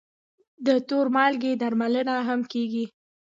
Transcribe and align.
د 0.65 0.67
تور 0.87 1.05
مالګې 1.15 1.51
درملنه 1.61 2.15
هم 2.27 2.41
کېږي. 2.53 2.85